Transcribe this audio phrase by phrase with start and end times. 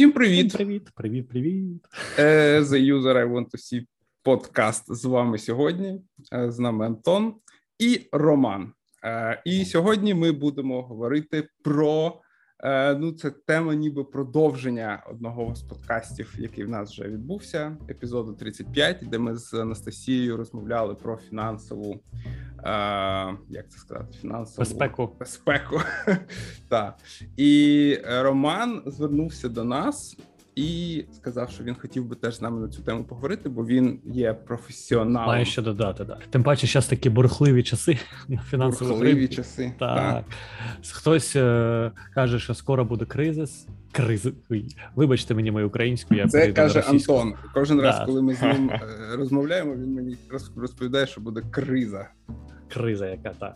[0.00, 0.52] Всім привіт.
[0.52, 1.86] Привіт, привіт, привіт.
[2.18, 3.86] Uh, the user I want to see
[4.22, 6.00] подкаст з вами сьогодні.
[6.32, 7.34] Uh, з нами Антон
[7.78, 8.72] і Роман.
[9.06, 12.20] Uh, і сьогодні ми будемо говорити про
[12.98, 18.96] ну, це тема, ніби продовження одного з подкастів, який в нас вже відбувся, епізоду 35,
[19.02, 22.00] де ми з Анастасією розмовляли про фінансову.
[23.48, 25.80] Як це сказати, фінансову безпеку безпеку.
[26.68, 26.98] Так.
[27.36, 30.16] І Роман звернувся до нас
[30.60, 34.00] і сказав, що він хотів би теж з нами на цю тему поговорити, бо він
[34.04, 35.26] є професіоналом.
[35.26, 36.18] Має що додати, так.
[36.30, 39.72] Тим паче, зараз такі бурхливі часи на фінансових Бурхливі часи.
[39.78, 39.96] Так.
[39.96, 40.24] так.
[40.92, 43.66] Хтось е- каже, що скоро буде кризис.
[43.92, 44.32] Кризи.
[44.94, 47.34] Вибачте мені мою українську, я це каже Антон.
[47.54, 47.82] Кожен да.
[47.82, 48.80] раз, коли ми з ним е,
[49.16, 50.16] розмовляємо, він мені
[50.56, 52.08] розповідає, що буде криза
[52.72, 53.54] крыза яка-то.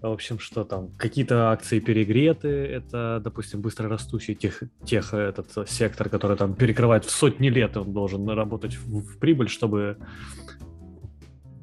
[0.00, 6.08] В общем, что там, какие-то акции перегреты, это, допустим, быстро растущий тех, тех этот сектор,
[6.08, 9.96] который там перекрывает в сотни лет, он должен работать в, в прибыль, чтобы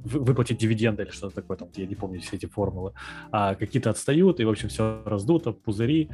[0.08, 2.94] выплатить дивиденды или что-то такое, там, я не помню все эти формулы,
[3.32, 6.10] а какие-то отстают, и, в общем, все раздуто, пузыри,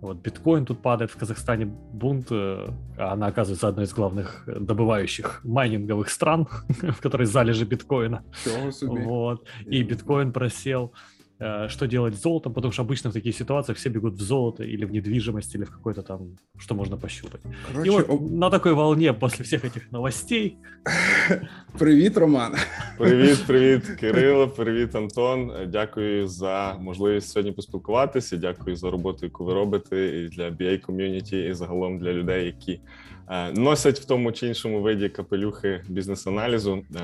[0.00, 5.40] вот биткоин тут падает в Казахстане, бунт, э, а она оказывается одной из главных добывающих
[5.44, 8.22] майнинговых стран, в которой залежи биткоина.
[9.04, 10.92] Вот, и биткоин просел,
[11.68, 14.84] что делать с золотом, потому что обычно в таких ситуациях все бегут в золото или
[14.86, 17.40] в недвижимость, или в какой-то там, что можно пощупать.
[17.68, 18.30] Короче, И вот об...
[18.30, 20.56] на такой волне после всех этих новостей.
[21.78, 22.54] Привіт, Роман.
[22.98, 25.52] Привіт, привіт, Кирило, привіт, Антон.
[25.68, 28.36] Дякую за можливість сьогодні поспілкуватися.
[28.36, 32.80] Дякую за роботу, яку ви робите, і для BA ком'юніті, і загалом для людей, які
[33.54, 36.84] носять в тому чи іншому виді капелюхи бізнес-аналізу.
[36.96, 37.00] Е,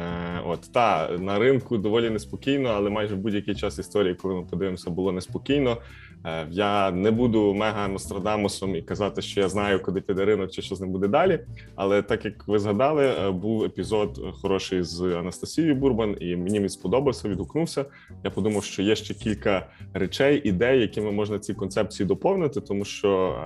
[0.47, 5.13] от та на ринку доволі неспокійно, але майже будь-який час історії, коли ми подивимося, було
[5.13, 5.79] неспокійно.
[6.25, 10.63] Е, я не буду мега Нострадамусом і казати, що я знаю, куди піде ринок чи
[10.63, 11.41] що з ним буде далі.
[11.75, 17.29] Але так як ви згадали, був епізод хороший з Анастасією Бурбан, і мені він сподобався,
[17.29, 17.85] відгукнувся.
[18.25, 23.37] Я подумав, що є ще кілька речей, ідей, якими можна ці концепції доповнити, тому що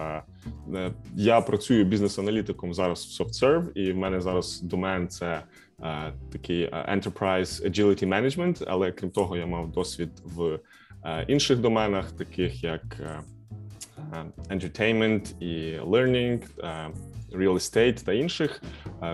[1.16, 5.42] я працюю бізнес-аналітиком зараз в SoftServe, і в мене зараз домен це
[5.80, 10.60] е, такий е, Enterprise Agility Management, Але крім того, я мав досвід в е,
[11.28, 13.20] інших доменах, таких як е,
[14.12, 14.24] е,
[14.54, 16.90] Entertainment і Learning, е,
[17.32, 18.62] Real Estate та інших.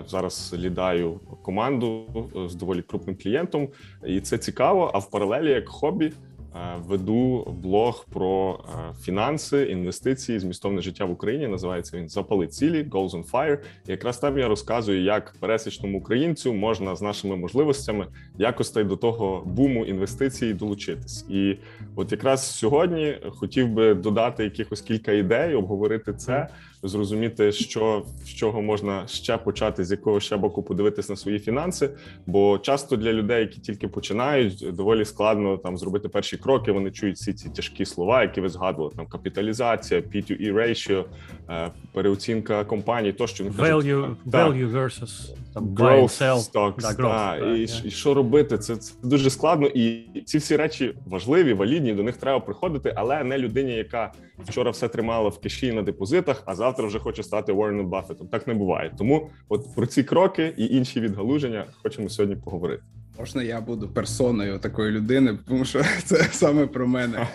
[0.06, 2.06] Зараз лідаю команду
[2.48, 3.68] з доволі крупним клієнтом,
[4.06, 4.90] і це цікаво.
[4.94, 6.12] А в паралелі як хобі.
[6.54, 11.48] Е, веду блог про е, фінанси, інвестиції, змістовне життя в Україні.
[11.48, 13.58] Називається він Запали цілі Goals on Fire.
[13.88, 18.06] І якраз там я розказую, як пересічному українцю можна з нашими можливостями
[18.38, 21.26] якось до того буму інвестицій долучитись.
[21.28, 21.56] І
[21.96, 26.48] от якраз сьогодні хотів би додати якихось кілька ідей, обговорити це
[26.82, 31.90] зрозуміти, що з чого можна ще почати, з якого ще боку подивитись на свої фінанси.
[32.26, 36.72] Бо часто для людей, які тільки починають, доволі складно там зробити перші кроки.
[36.72, 41.04] Вони чують всі ці тяжкі слова, які ви згадували: там капіталізація, P2E ratio,
[41.50, 46.52] е, переоцінка компаній, тощо value, кажуть, value versus там growth sell.
[46.52, 47.86] stocks, да, growth, та, да, і, yeah.
[47.86, 48.58] і що робити?
[48.58, 51.94] Це, це дуже складно, і ці всі речі важливі, валідні.
[51.94, 56.42] До них треба приходити, але не людині, яка вчора все тримала в киші на депозитах,
[56.46, 58.28] а завтра вже хоче стати Уорреном Баффетом.
[58.28, 58.94] Так не буває.
[58.98, 62.82] Тому, от про ці кроки і інші відгалуження хочемо сьогодні поговорити.
[63.18, 67.28] Можна я буду персоною такої людини, тому що це саме про мене.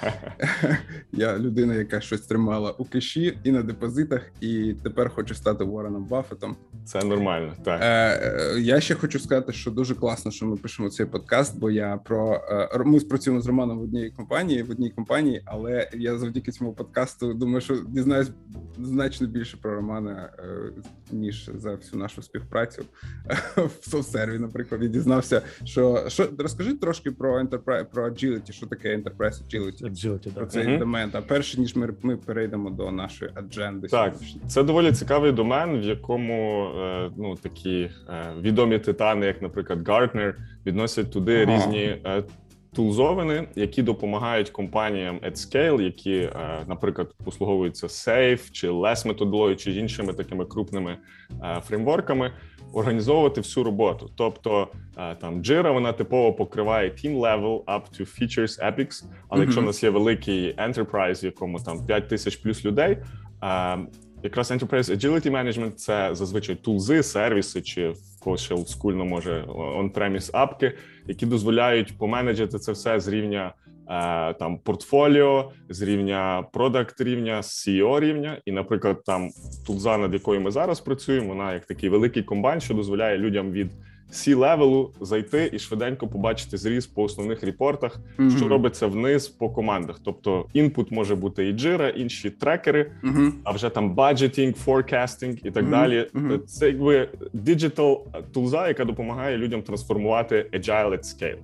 [1.12, 6.06] Я людина, яка щось тримала у киші і на депозитах, і тепер хочу стати Уорреном
[6.06, 6.56] Баффетом.
[6.86, 7.54] Це нормально.
[7.64, 11.60] Так Е, е я ще хочу сказати, що дуже класно, що ми пишемо цей подкаст,
[11.60, 15.90] бо я про е, ми працюємо з Романом в одній компанії, в одній компанії, але
[15.94, 18.32] я завдяки цьому подкасту думаю, що дізнаюсь
[18.78, 20.30] значно більше про Романа
[21.12, 22.86] ніж за всю нашу співпрацю
[23.56, 24.40] в софсерві.
[24.40, 25.42] Наприклад, і дізнався.
[25.68, 29.84] Що що розкажи трошки про Enterprise, про Agility, що таке Enterprise Agility?
[29.84, 30.80] Agility, про цей uh-huh.
[30.80, 31.10] домен.
[31.14, 33.88] А перше ніж ми ми перейдемо до нашої адженди.
[33.88, 34.16] Так,
[34.48, 40.34] це доволі цікавий домен, в якому е, ну такі е, відомі титани, як, наприклад, Gartner,
[40.66, 41.56] відносять туди ага.
[41.56, 42.02] різні.
[42.72, 46.30] Е, тулзовини, які допомагають компаніям at scale, які,
[46.68, 50.98] наприклад, послуговуються Safe чи Less методологією, чи іншими такими крупними
[51.64, 52.31] фреймворками,
[52.74, 54.12] організовувати всю роботу.
[54.16, 54.68] Тобто
[54.98, 59.44] е, там Jira, вона типово покриває team level up to features epics, Але mm-hmm.
[59.44, 62.98] якщо у нас є великий enterprise, в якому там 5 тисяч плюс людей.
[63.44, 63.78] Е,
[64.24, 67.94] якраз Enterprise Agility Management– це зазвичай тулзи, сервіси, чи
[68.27, 70.74] в когось ще олдскульно може on-premise апки,
[71.07, 73.53] які дозволяють поменеджити це все з рівня
[73.89, 78.41] е, там портфоліо, з рівня продакт рівня, CEO рівня.
[78.45, 79.29] І, наприклад, там
[79.68, 83.71] тулза, над якою ми зараз працюємо, вона як такий великий комбайн, що дозволяє людям від
[84.12, 88.31] C-level у зайти і швиденько побачити зріз по основних report ах, Мгм.
[88.38, 90.00] що робиться вниз по командах.
[90.04, 93.33] Тобто input може бути і Jira, інші трекери, Мгм.
[93.44, 96.07] а вже там budgeting, forecasting і так Мгм, далі.
[96.48, 98.00] Це якби digital
[98.33, 101.38] тулза, яка допомагає людям трансформувати agile at scale.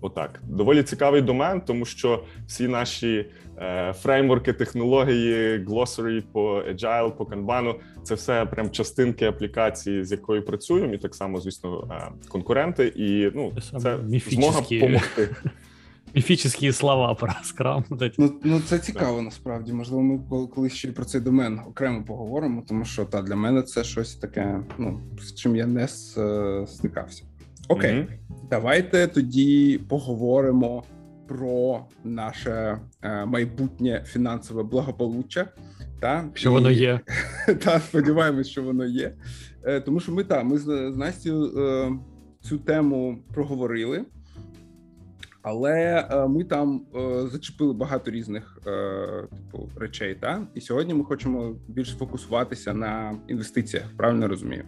[0.00, 3.26] Отак, доволі цікавий домен, тому що всі наші
[3.58, 10.44] е, фреймворки, технології, glossary по agile, по канбану це все прям частинки аплікації, з якою
[10.44, 12.92] працюємо, і так само, звісно, е, конкуренти.
[12.96, 13.98] І ну Це
[14.30, 15.36] змога допомогти.
[16.14, 17.84] Міфічні слова про скрам.
[18.18, 19.72] Ну, ну це цікаво насправді.
[19.72, 23.62] Можливо, ми кол- колись ще про цей домен окремо поговоримо, тому що та для мене
[23.62, 25.88] це щось таке, ну з чим я не
[26.18, 27.24] е, стикався.
[27.70, 28.06] Окей, Мгм.
[28.50, 30.84] давайте тоді поговоримо
[31.28, 35.48] про наше е, майбутнє фінансове благополуччя.
[36.00, 37.00] Та Що воно є.
[37.64, 39.12] Та сподіваємось, що воно є.
[39.64, 41.92] Е, Тому що ми та ми з з Настю е,
[42.40, 44.04] цю тему проговорили,
[45.42, 50.14] але е, ми там е, зачепили багато різних е, типу речей.
[50.14, 53.84] Та і сьогодні ми хочемо більш фокусуватися на інвестиціях.
[53.96, 54.64] Правильно розумію?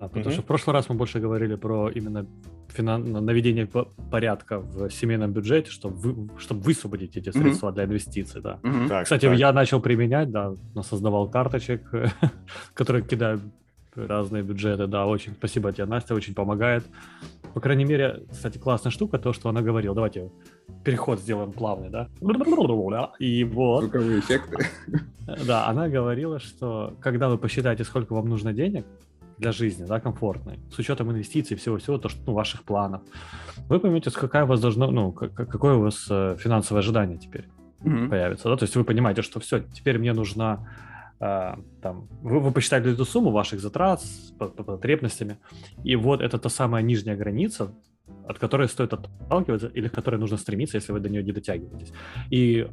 [0.00, 0.32] А, потому Мгм.
[0.32, 2.26] что в прошлый раз мы больше говорили про именно
[2.68, 3.12] финан...
[3.26, 6.28] наведение по- порядка в семейном бюджете, чтобы, вы...
[6.38, 8.58] чтобы высвободить эти средства для инвестиций, да.
[8.62, 8.88] Угу.
[8.88, 9.38] Так, Кстати, так.
[9.38, 11.82] я начал применять, да, создавал карточек,
[12.74, 13.42] которые кидают
[13.94, 16.84] разные бюджеты, да, очень спасибо тебе, Настя, очень помогает.
[17.54, 20.30] По крайней мере, кстати, классная штука, то, что она говорила, давайте
[20.84, 22.08] переход сделаем плавный, да,
[23.20, 24.66] и вот, Звукові ефекти.
[25.46, 28.84] да, она говорила, что когда вы посчитаете, сколько вам нужно денег
[29.40, 33.00] для жизни, да, комфортной, с учетом инвестиций, всего-всего, то, что, ну, ваших планов,
[33.68, 37.48] вы поймете, какая у вас должно, ну, как- какое у вас э, финансовое ожидание теперь
[37.80, 38.10] Мгм.
[38.10, 40.68] появится, да, то есть вы понимаете, что все, теперь мне нужна
[41.22, 45.36] а, там, вы, вы посчитали эту сумму ваших затрат с по- по- потребностями,
[45.84, 47.74] и вот это та самая нижняя граница,
[48.26, 51.92] от которой стоит отталкиваться или к которой нужно стремиться, если вы до нее не дотягиваетесь.
[52.30, 52.66] И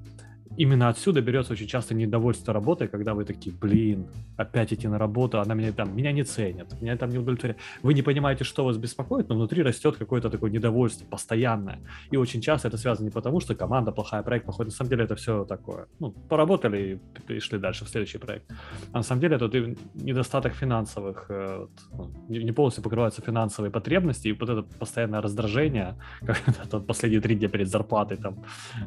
[0.57, 4.07] именно отсюда берется очень часто недовольство работой, когда вы такие, блин,
[4.37, 7.59] опять идти на работу, она меня там, меня не ценят, меня там не удовлетворяет.
[7.83, 11.79] Вы не понимаете, что вас беспокоит, но внутри растет какое-то такое недовольство постоянное.
[12.11, 14.65] И очень часто это связано не потому, что команда плохая, проект плохой.
[14.65, 15.87] На самом деле это все такое.
[15.99, 18.45] Ну, поработали и перешли дальше в следующий проект.
[18.91, 24.29] А на самом деле это и недостаток финансовых, э, ну, не полностью покрываются финансовые потребности,
[24.29, 25.95] и вот это постоянное раздражение,
[26.25, 28.43] как последние три дня перед зарплатой там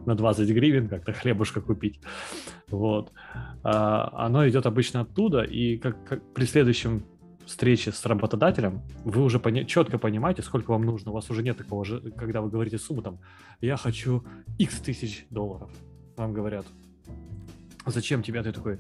[0.07, 1.13] на 20 гривен как-то
[1.51, 2.01] хлебушка купить.
[2.69, 3.13] Вот.
[3.63, 7.03] А, оно идет обычно оттуда, и как, как при следующем
[7.47, 11.11] встрече с работодателем, вы уже пони- четко понимаете, сколько вам нужно.
[11.11, 13.19] У вас уже нет такого же, когда вы говорите сумму, там,
[13.61, 14.25] я хочу
[14.59, 15.71] x тысяч долларов.
[16.17, 16.65] Вам говорят,
[17.87, 18.41] зачем тебе?
[18.41, 18.79] А Ты такой,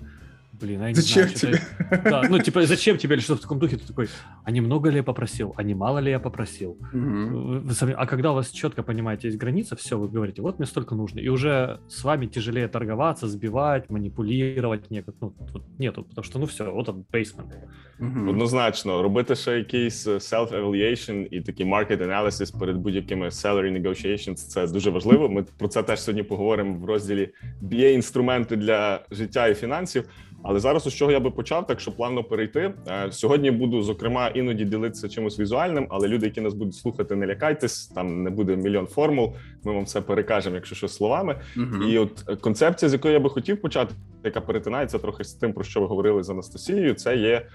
[0.61, 1.57] блин, а я не Зачем знаю, что-то-
[2.01, 2.11] тебе?
[2.11, 3.75] Да, ну, типа, зачем тебе или что в таком духе?
[3.75, 4.07] Ты такой,
[4.43, 5.53] а немного ли я попросил?
[5.57, 6.77] А не мало ли я попросил?
[6.93, 7.33] Мгм.
[7.33, 10.59] Вы- вы сами- а когда у вас четко понимаете, есть граница, все, вы говорите, вот
[10.59, 11.19] мне столько нужно.
[11.19, 15.15] И уже с вами тяжелее торговаться, сбивать, манипулировать некак.
[15.21, 17.51] Ну, вот нету, потому что, ну все, вот он, basement.
[17.99, 18.29] Мгм.
[18.29, 24.67] Однозначно, робити ще якийсь е, self-evaluation і такий market analysis перед будь-якими salary negotiations – це
[24.67, 25.29] дуже важливо.
[25.29, 27.29] Ми про це теж сьогодні поговоримо в розділі
[27.63, 30.03] BA інструменти для життя і фінансів.
[30.42, 32.74] Але зараз з чого я би почав, так що плавно перейти.
[32.88, 37.26] Е, Сьогодні буду зокрема іноді ділитися чимось візуальним, але люди, які нас будуть слухати, не
[37.26, 37.86] лякайтесь.
[37.86, 39.34] Там не буде мільйон формул.
[39.64, 41.40] Ми вам все перекажемо, якщо що словами.
[41.56, 41.84] Угу.
[41.84, 43.94] І от е, концепція, з якої я би хотів почати,
[44.24, 47.46] яка перетинається трохи з тим, про що ви говорили з Анастасією, це є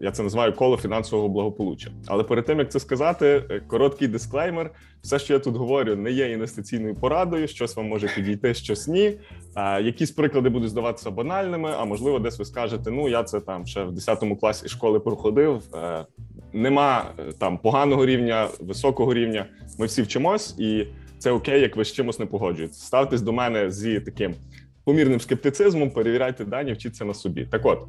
[0.00, 1.90] я це називаю коло фінансового благополуччя.
[2.06, 4.70] Але перед тим як це сказати, е, короткий дисклеймер:
[5.02, 7.48] все, що я тут говорю, не є інвестиційною порадою.
[7.48, 9.12] Щось вам може підійти, щось ні.
[9.82, 13.84] Якісь приклади будуть здаватися банальними, а можливо, десь ви скажете: ну я це там ще
[13.84, 15.62] в 10 класі школи проходив.
[15.74, 16.06] Е,
[16.52, 19.46] Нема е, там поганого рівня, високого рівня.
[19.78, 20.86] Ми всі вчимось, і
[21.18, 22.80] це окей, як ви з чимось не погоджуєтесь.
[22.80, 24.34] Ставтесь до мене зі таким
[24.84, 27.46] помірним скептицизмом, перевіряйте дані, вчіться на собі.
[27.50, 27.88] Так от.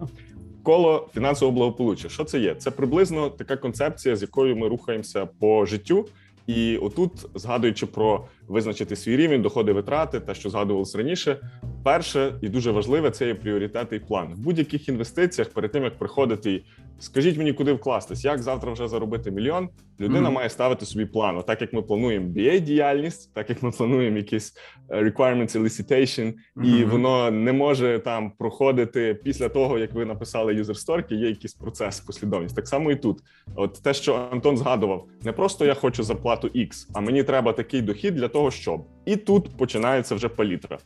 [0.64, 2.10] Коло фінансового благополуччя.
[2.10, 2.56] Що це є?
[2.56, 6.06] Це приблизно така концепція, з якою ми рухаємося по життю.
[6.48, 11.50] І отут, згадуючи про визначити свій рівень, доходи, витрати, те, що згадувалось раніше,
[11.84, 14.34] перше і дуже важливе це є пріоритети і план.
[14.34, 16.64] В будь-яких інвестиціях, перед тим як приходити і
[17.00, 19.70] скажіть мені, куди вкластись, як завтра вже заробити мільйон.
[20.00, 20.34] Людина mm-hmm.
[20.34, 21.44] має ставити собі план.
[21.48, 24.54] Так як ми плануємо ba діяльність, так як ми плануємо якісь
[24.90, 26.80] е, requirements elicitation, mm-hmm.
[26.80, 32.00] і воно не може там проходити після того, як ви написали story, є якийсь процес,
[32.00, 32.56] послідовність.
[32.56, 33.20] Так само і тут.
[33.56, 37.82] От те, що Антон згадував, не просто я хочу зарплату X, а мені треба такий
[37.82, 40.78] дохід для того, щоб і тут починається вже палітра.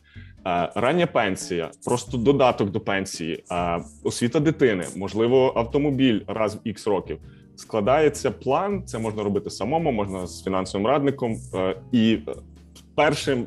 [0.46, 6.86] Е, рання пенсія, просто додаток до пенсії, е, освіта дитини, можливо, автомобіль раз в ікс
[6.86, 7.18] років.
[7.56, 8.82] Складається план.
[8.86, 11.36] Це можна робити самому, можна з фінансовим радником.
[11.54, 12.18] Е, і
[12.94, 13.46] першим,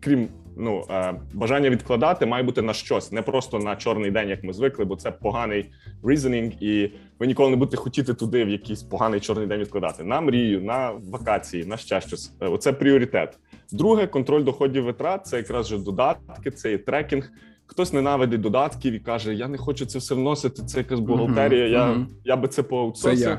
[0.00, 0.84] крім ну
[1.32, 4.96] бажання відкладати, має бути на щось, не просто на чорний день, як ми звикли, бо
[4.96, 5.70] це поганий
[6.02, 10.04] reasoning, і ви ніколи не будете хотіти туди в якийсь поганий чорний день відкладати.
[10.04, 12.32] На мрію, на вакації, на ще щось.
[12.40, 13.38] Оце пріоритет.
[13.72, 17.30] Друге, контроль доходів витрат це якраз же додатки, це і трекінг.
[17.66, 20.62] Хтось ненавидить додатків і каже: Я не хочу це все вносити.
[20.62, 21.66] Це якась бухгалтерія.
[21.66, 22.06] Я uh-huh.
[22.24, 23.38] я би це поаутсорсив.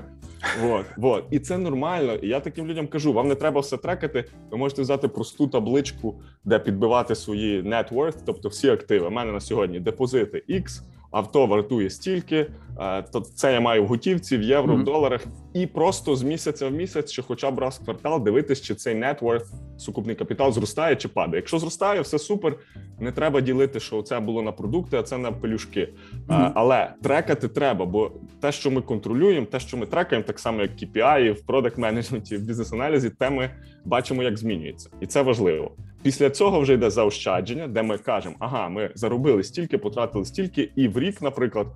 [0.62, 1.24] Вот, вот.
[1.32, 2.13] І це нормально.
[2.13, 4.25] І я таким людям кажу: вам не треба все трекати.
[4.51, 9.08] Ви можете взяти просту табличку, де підбивати свої net worth, тобто всі активи.
[9.08, 10.82] У мене на сьогодні депозити X,
[11.15, 12.48] авто вартує стільки,
[12.79, 14.81] е, то це я маю в готівці, в євро, mm-hmm.
[14.81, 18.62] в доларах, і просто з місяця в місяць, чи хоча б раз в квартал, дивитись,
[18.62, 19.41] чи цей net
[19.77, 21.36] сукупний капітал зростає чи падає.
[21.36, 22.55] Якщо зростає, все супер.
[23.00, 25.89] Не треба ділити, що це було на продукти, а це на пелюшки.
[26.27, 26.51] Mm-hmm.
[26.55, 30.72] Але трекати треба, бо те, що ми контролюємо, те, що ми трекаємо, так само як
[30.72, 33.50] KPI, в продакт менеджменті, в бізнес-аналізі, те ми
[33.86, 35.72] бачимо, як змінюється, і це важливо.
[36.05, 40.88] Після цього вже йде заощадження, де ми кажемо, ага, ми заробили стільки, потратили стільки, і
[40.88, 41.67] в рік, наприклад,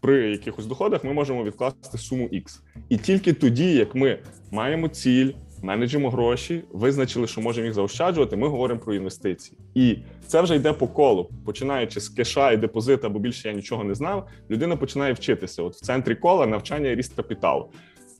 [0.00, 2.60] при якихось доходах ми можемо відкласти суму X.
[2.88, 4.18] І тільки тоді, як ми
[4.50, 5.32] маємо ціль,
[5.62, 9.58] менеджимо гроші, визначили, що можемо їх заощаджувати, ми говоримо про інвестиції.
[9.74, 9.96] І
[10.26, 13.94] це вже йде по колу, починаючи з кеша і депозита, бо більше я нічого не
[13.94, 14.28] знав.
[14.50, 15.62] Людина починає вчитися.
[15.62, 17.68] От в центрі кола навчання і ріст капіталу.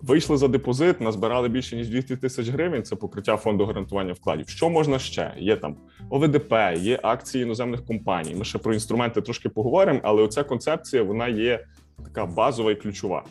[0.02, 2.82] Вийшли за депозит, назбирали більше ніж 200 тисяч гривень.
[2.82, 4.48] Це покриття фонду гарантування вкладів.
[4.48, 5.34] Що можна ще?
[5.38, 5.76] Є там
[6.10, 8.34] ОВДП, є акції іноземних компаній.
[8.34, 11.64] Ми ще про інструменти трошки поговоримо, але оця концепція вона є
[12.04, 13.24] така базова і ключова.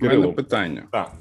[0.00, 0.82] У мене питання.
[0.92, 1.12] Так.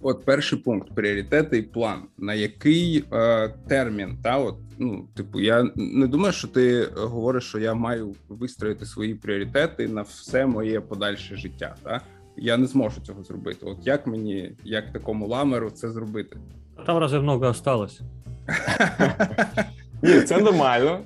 [0.00, 2.02] От перший пункт пріоритети і план.
[2.18, 4.18] На який е, термін?
[4.22, 9.14] Та от ну, типу, я не думаю, що ти говориш, що я маю вистроїти свої
[9.14, 11.74] пріоритети на все моє подальше життя.
[11.82, 12.00] Та?
[12.36, 13.66] Я не зможу цього зробити.
[13.66, 16.36] От як мені, як такому ламеру, це зробити?
[16.86, 18.00] Там разве много осталось?
[20.02, 21.00] Ні, це нормально.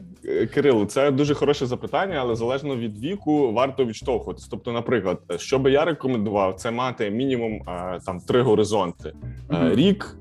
[0.54, 4.48] Кирило, це дуже хороше запитання, але залежно від віку варто відштовхуватись.
[4.48, 7.62] Тобто, наприклад, що би я рекомендував, це мати мінімум
[8.06, 9.12] там три горизонти:
[9.48, 9.74] mm-hmm.
[9.74, 10.16] рік,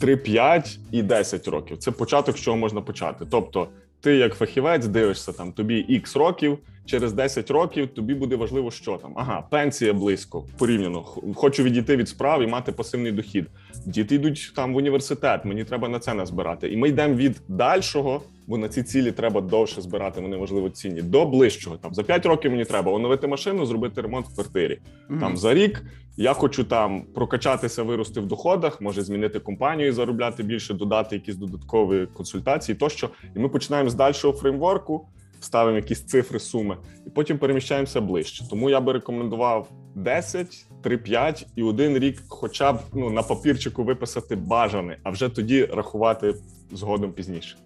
[0.00, 1.78] три, п'ять і десять років.
[1.78, 3.26] Це початок, з чого можна почати.
[3.30, 3.68] Тобто,
[4.00, 6.58] ти як фахівець дивишся там тобі ікс років,
[6.90, 11.02] через 10 років тобі буде важливо, що там ага, пенсія близько порівняно.
[11.34, 13.46] Хочу відійти від справ і мати пасивний дохід.
[13.86, 15.44] Діти йдуть там в університет.
[15.44, 16.68] Мені треба на це назбирати.
[16.68, 20.20] І ми йдемо від дальшого, бо на ці цілі треба довше збирати.
[20.20, 21.76] Вони важливо цінні до ближчого.
[21.76, 24.78] Там за 5 років мені треба оновити машину, зробити ремонт в квартирі.
[25.10, 25.20] Mm-hmm.
[25.20, 25.84] Там за рік
[26.16, 32.06] я хочу там прокачатися, вирости в доходах, може змінити компанію, заробляти більше, додати якісь додаткові
[32.06, 32.76] консультації.
[32.76, 35.06] Тощо, і ми починаємо з дальшого фреймворку
[35.40, 38.48] ставимо якісь цифри, суми, і потім переміщаємося ближче.
[38.50, 44.36] Тому я би рекомендував 10, 3-5 і один рік, хоча б ну на папірчику виписати
[44.36, 46.34] бажане, а вже тоді рахувати
[46.72, 47.56] згодом пізніше.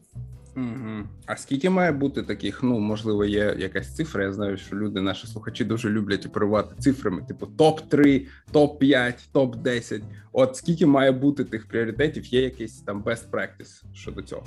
[0.57, 1.09] Угу.
[1.26, 2.62] А скільки має бути таких?
[2.62, 4.25] Ну можливо, є якась цифра.
[4.25, 9.28] Я знаю, що люди, наші слухачі, дуже люблять оперувати цифрами, типу топ 3 топ 5
[9.33, 10.02] топ 10
[10.33, 12.26] От скільки має бути тих пріоритетів?
[12.26, 14.43] Є якийсь там best practice щодо цього?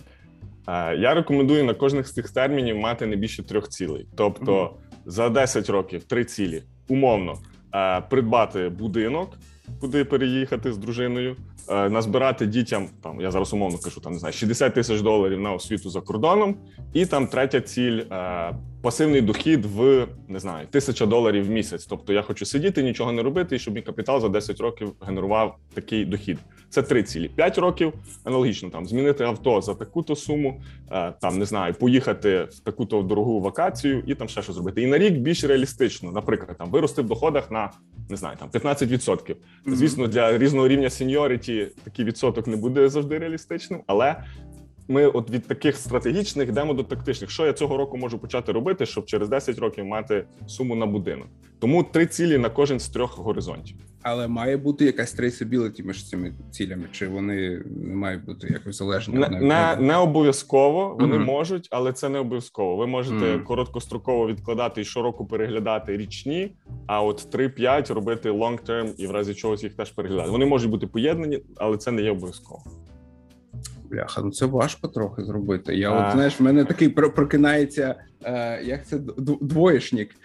[0.67, 4.07] Е, я рекомендую на кожних з цих термінів мати не більше трьох цілей.
[4.15, 4.95] Тобто mm-hmm.
[5.05, 7.33] за 10 років три цілі умовно
[7.75, 9.37] е, придбати будинок,
[9.79, 11.35] куди переїхати з дружиною,
[11.69, 13.21] е, назбирати дітям там.
[13.21, 16.55] Я зараз умовно кажу, там не знаю 60 тисяч доларів на освіту за кордоном,
[16.93, 18.01] і там третя ціль
[18.81, 21.85] пасивний дохід в не знаю тисяча доларів в місяць.
[21.85, 25.57] Тобто я хочу сидіти, нічого не робити, і щоб мій капітал за 10 років генерував
[25.73, 26.37] такий дохід.
[26.69, 27.27] Це три цілі.
[27.27, 27.93] П'ять років
[28.23, 33.41] аналогічно там змінити авто за таку-то суму, е, там не знаю, поїхати в таку-то дорогу
[33.41, 34.81] вакацію і там ще що зробити.
[34.81, 37.71] І на рік більш реалістично, наприклад, там вирости в доходах на
[38.09, 39.35] не знаю, там 15%.
[39.65, 44.15] Звісно, для різного рівня сеньоріті такий відсоток не буде завжди реалістичним, але
[44.87, 47.29] ми от від таких стратегічних йдемо до тактичних.
[47.29, 51.27] Що я цього року можу почати робити, щоб через 10 років мати суму на будинок?
[51.59, 53.77] Тому три цілі на кожен з трьох горизонтів.
[54.01, 59.17] Але має бути якась трейсабіліті між цими цілями, чи вони не мають бути якось залежні?
[59.17, 61.25] Не не, не обов'язково вони mm-hmm.
[61.25, 62.75] можуть, але це не обов'язково.
[62.75, 63.43] Ви можете mm-hmm.
[63.43, 66.51] короткостроково відкладати і щороку переглядати річні,
[66.87, 70.29] а от 3-5 робити long-term і в разі чогось їх теж переглядати.
[70.29, 72.63] Вони можуть бути поєднані, але це не є обов'язково.
[73.91, 75.75] Бляха, ну це важко трохи зробити.
[75.75, 76.07] Я а...
[76.07, 78.99] от знаєш, в мене такий прокинається, е, як це
[79.41, 80.15] двоєшник.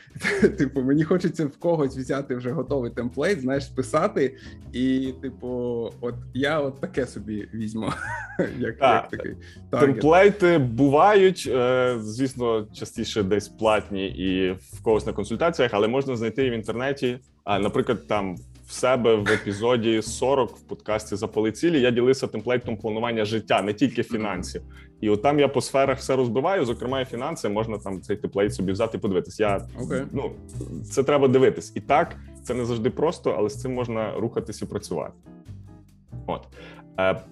[0.58, 4.36] Типу, мені хочеться в когось взяти вже готовий темплейт, знаєш, списати,
[4.72, 5.48] і, типу,
[6.00, 7.92] от я от таке собі візьму.
[8.58, 9.36] як, як такий
[9.70, 16.50] Темплейти бувають, е, звісно, частіше десь платні і в когось на консультаціях, але можна знайти
[16.50, 17.18] в інтернеті.
[17.44, 18.36] А, наприклад, там
[18.72, 23.74] в себе в епізоді 40 в подкасті «Запали цілі» я ділився темплейтом планування життя, не
[23.74, 24.62] тільки фінансів.
[25.00, 28.54] І от там я по сферах все розбиваю, зокрема, і фінанси можна там цей темплейт
[28.54, 29.40] собі взяти і подивитись.
[29.40, 30.06] Я okay.
[30.12, 30.32] ну
[30.90, 31.72] це треба дивитись.
[31.74, 35.12] І так це не завжди просто, але з цим можна рухатись і працювати.
[36.26, 36.46] От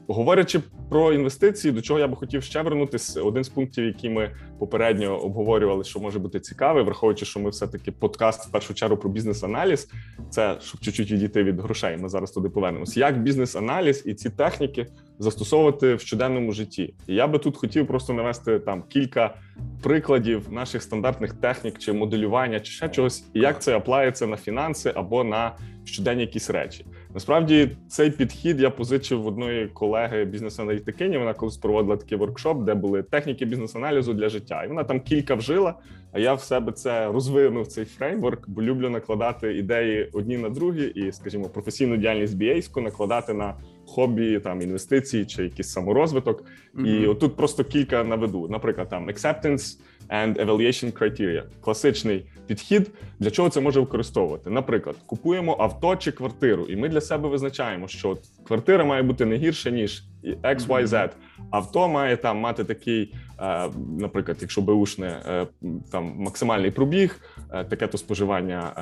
[0.09, 4.37] говорячи про інвестиції, до чого я би хотів ще вернутися, один з пунктів, які ми
[4.59, 8.97] попередньо обговорювали, що може бути цікавий, враховуючи, що ми все таки подкаст в першу чергу
[8.97, 9.91] про бізнес-аналіз.
[10.31, 11.97] Це щоб чуть-чуть відійти від грошей.
[11.97, 12.97] Ми зараз туди повернемось.
[12.97, 14.87] Як бізнес-аналіз і ці техніки
[15.19, 16.95] застосовувати в щоденному житті?
[17.07, 19.35] І я би тут хотів просто навести там кілька
[19.83, 24.93] прикладів наших стандартних технік чи моделювання, чи ще чогось, і як це аплається на фінанси
[24.95, 26.87] або на щоденні якісь речі.
[27.15, 31.19] Насправді цей підхід я позичив в одної колеги бізнес-аналітикині.
[31.19, 34.65] Вона колись проводила такий воркшоп, де були техніки бізнес-аналізу для життя.
[34.65, 35.75] І вона там кілька вжила.
[36.13, 40.85] А я в себе це розвинув цей фреймворк, бо люблю накладати ідеї одні на другі,
[40.85, 43.55] і, скажімо, професійну діяльність BA-ску накладати на
[43.87, 46.45] хобі, там інвестиції чи якийсь саморозвиток.
[46.75, 46.87] Mm-hmm.
[46.87, 48.49] І отут просто кілька наведу.
[48.49, 51.43] Наприклад, там acceptance and evaluation criteria.
[51.61, 52.91] класичний підхід.
[53.19, 54.51] Для чого це може використовувати?
[54.51, 59.37] Наприклад, купуємо авто чи квартиру, і ми для себе визначаємо, що квартира має бути не
[59.37, 60.05] гірше ніж
[60.43, 61.09] XYZ.
[61.51, 65.47] Авто має там мати такий, е, наприклад, якщо беушне е,
[65.93, 67.21] там максимальний пробіг,
[67.53, 68.73] е, таке то споживання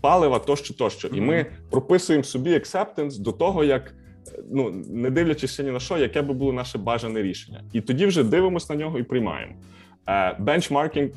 [0.00, 1.08] палива, тощо, тощо.
[1.08, 3.94] І ми прописуємо собі acceptance до того, як.
[4.52, 8.24] Ну, не дивлячись ні на що, яке би було наше бажане рішення, і тоді вже
[8.24, 9.52] дивимося на нього і приймаємо.
[10.38, 11.10] Бенчмаркінг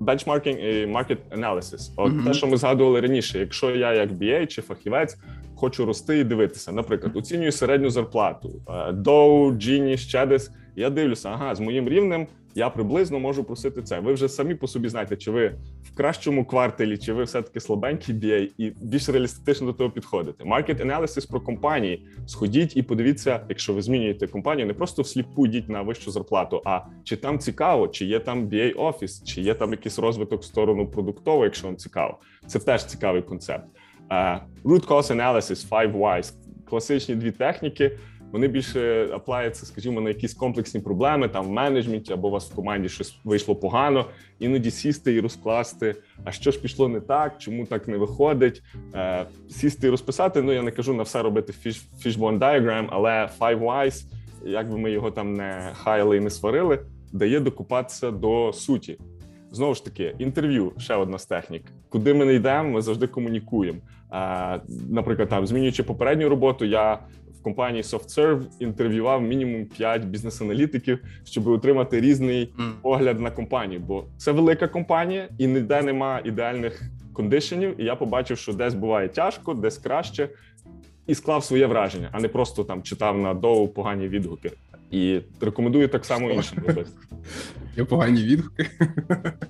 [0.00, 1.92] бенчмаркінг і маркет аналізис.
[1.96, 2.24] От mm-hmm.
[2.24, 3.38] те, що ми згадували раніше.
[3.38, 5.16] Якщо я як BA чи фахівець
[5.54, 8.50] хочу рости і дивитися, наприклад, оцінюю середню зарплату
[8.92, 10.50] Dow, Gini, ще десь.
[10.76, 12.26] Я дивлюся, ага, з моїм рівнем
[12.58, 14.00] я приблизно можу просити це.
[14.00, 17.60] Ви вже самі по собі знаєте, чи ви в кращому кварталі, чи ви все таки
[17.60, 20.44] слабенький BA, і більш реалістично до того підходите.
[20.44, 22.06] Market analysis про компанії.
[22.26, 26.80] Сходіть і подивіться, якщо ви змінюєте компанію, не просто всліпу йдіть на вищу зарплату, а
[27.04, 30.86] чи там цікаво, чи є там BA офіс, чи є там якийсь розвиток в сторону
[30.86, 32.18] продуктового, якщо вам цікаво.
[32.46, 33.64] Це теж цікавий концепт.
[34.10, 36.32] Uh, root cause analysis, five whys.
[36.68, 37.98] класичні дві техніки
[38.32, 42.54] вони більше аплаються, скажімо, на якісь комплексні проблеми там в менеджменті або у вас в
[42.54, 44.06] команді щось вийшло погано.
[44.38, 45.94] Іноді сісти і розкласти.
[46.24, 48.62] А що ж пішло не так, чому так не виходить?
[48.94, 50.42] Е, Сісти і розписати.
[50.42, 51.54] Ну я не кажу на все робити
[52.04, 54.04] fishbone diagram, але Five Whys,
[54.44, 56.78] як би ми його там не хаяли і не сварили,
[57.12, 58.98] дає докупатися до суті.
[59.50, 61.62] Знову ж таки, інтерв'ю ще одна з технік.
[61.88, 63.78] Куди ми не йдемо, ми завжди комунікуємо.
[64.10, 64.58] А,
[64.90, 66.98] Наприклад, там змінюючи попередню роботу, я
[67.48, 72.72] компанії SoftServe інтерв'ював мінімум 5 бізнес-аналітиків, щоб отримати різний mm.
[72.82, 73.80] погляд на компанію.
[73.80, 76.82] Бо це велика компанія, і ніде нема ідеальних
[77.12, 77.80] кондишенів.
[77.80, 80.28] І я побачив, що десь буває тяжко, десь краще,
[81.06, 84.52] і склав своє враження, а не просто там читав на доу погані відгуки.
[84.90, 86.90] І рекомендую так само іншим робити.
[87.76, 88.66] Є погані відгуки.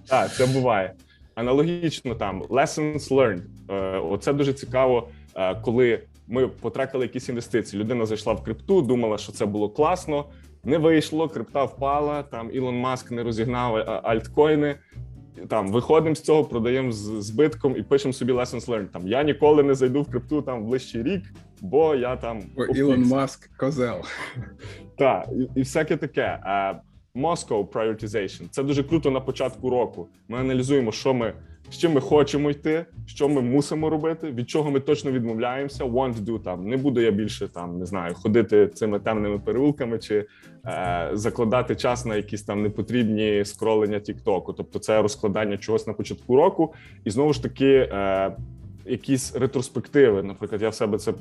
[0.08, 0.92] Так, це буває.
[1.34, 3.42] Аналогічно там lessons learned.
[3.70, 7.82] Е, оце дуже цікаво, е, коли ми потракали якісь інвестиції.
[7.82, 10.24] Людина зайшла в крипту, думала, що це було класно.
[10.64, 12.22] Не вийшло, крипта впала.
[12.22, 14.76] Там Ілон Маск не розігнав альткоїни.
[15.48, 18.86] Там виходимо з цього, продаємо з збитком і пишемо собі lessons learned.
[18.86, 21.22] Там я ніколи не зайду в крипту там в ближчий рік,
[21.60, 23.96] бо я там О, Ілон Маск козел.
[24.98, 26.38] Так, і, і всяке таке.
[27.14, 28.48] Moscow prioritization.
[28.50, 30.08] Це дуже круто на початку року.
[30.28, 31.34] Ми аналізуємо, що ми
[31.70, 35.84] з чим ми хочемо йти, що ми мусимо робити, від чого ми точно відмовляємося.
[35.84, 40.26] Want do, там не буду я більше там не знаю, ходити цими темними переулками чи
[40.66, 44.52] е, закладати час на якісь там непотрібні скролення Тіктоку.
[44.52, 47.88] Тобто, це розкладання чогось на початку року, і знову ж таки.
[47.92, 48.36] Е,
[48.90, 51.12] Якісь ретроспективи, наприклад, я в себе це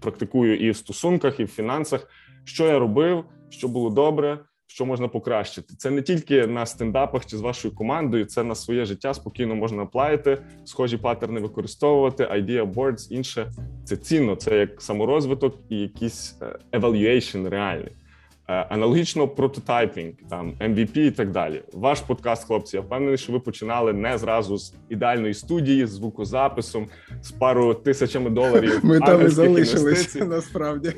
[0.00, 2.08] практикую і в стосунках, і в фінансах.
[2.44, 4.38] Що я робив, що було добре,
[4.70, 5.74] що можна покращити.
[5.78, 9.82] Це не тільки на стендапах чи з вашою командою, це на своє життя спокійно можна
[9.82, 13.52] аплаїти, схожі паттерни використовувати, idea boards, інше.
[13.84, 16.38] Це цінно, це як саморозвиток і якийсь
[16.72, 17.92] evaluation реальний.
[18.50, 21.62] Е, аналогічно прототайпінг, там MVP і так далі.
[21.72, 26.86] Ваш подкаст, хлопці, я впевнений, що ви починали не зразу з ідеальної студії, з звукозаписом,
[27.22, 28.80] з пару тисячами доларів.
[28.82, 30.92] Ми там і залишилися насправді.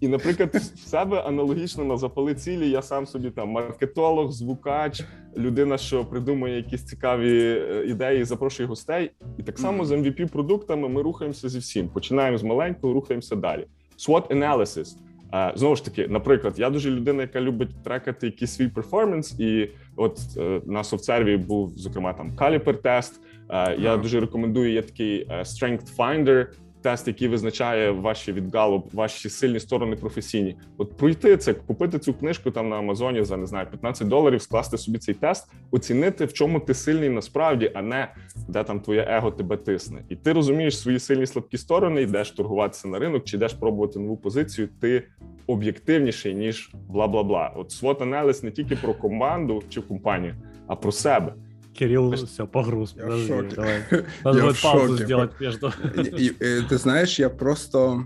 [0.00, 2.70] І, наприклад, в себе аналогічно на запали цілі.
[2.70, 5.04] Я сам собі там маркетолог, звукач,
[5.36, 9.10] людина, що придумує якісь цікаві е, ідеї, запрошує гостей.
[9.38, 11.88] І так само з MVP продуктами ми рухаємося зі всім.
[11.88, 13.66] Починаємо з маленького, рухаємося далі.
[13.98, 15.05] SWOT analysis.
[15.54, 20.18] Знову ж таки, наприклад, я дуже людина, яка любить трекати якийсь свій перформанс, і от
[20.36, 23.20] е, на софтсерві був зокрема там каліпер тест.
[23.78, 24.72] Я дуже рекомендую.
[24.72, 26.46] Є такий е, Strength Finder,
[26.82, 30.56] тест, який визначає ваші відгалу, ваші сильні сторони професійні.
[30.78, 34.78] От пройти це, купити цю книжку там на Амазоні за не знаю 15 доларів, скласти
[34.78, 38.08] собі цей тест, оцінити, в чому ти сильний насправді, а не
[38.48, 40.04] де там твоє его тебе тисне.
[40.08, 44.16] І ти розумієш свої сильні слабкі сторони, йдеш торгуватися на ринок, чи йдеш пробувати нову
[44.16, 44.68] позицію.
[44.80, 45.02] Ти
[45.46, 47.52] об'єктивніший ніж бла бла бла.
[47.56, 50.34] От свот аналіз не тільки про команду чи компанію,
[50.66, 51.34] а про себе.
[51.78, 52.94] Кирилл, все, погруз.
[52.96, 53.82] Я Подожди, в давай.
[54.24, 55.72] Надо я в паузу сделать между.
[56.18, 58.04] І, і, ти знаєш, я просто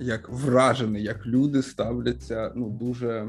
[0.00, 3.28] як вражений, як люди ставляться ну дуже